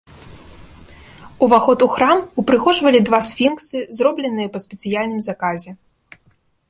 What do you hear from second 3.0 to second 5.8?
два сфінксы, зробленыя па спецыяльным заказе.